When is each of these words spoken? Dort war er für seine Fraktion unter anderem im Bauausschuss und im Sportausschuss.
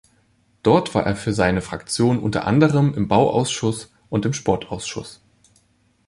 Dort 0.63 0.95
war 0.95 1.03
er 1.05 1.15
für 1.15 1.31
seine 1.31 1.61
Fraktion 1.61 2.17
unter 2.17 2.47
anderem 2.47 2.95
im 2.95 3.07
Bauausschuss 3.07 3.93
und 4.09 4.25
im 4.25 4.33
Sportausschuss. 4.33 5.21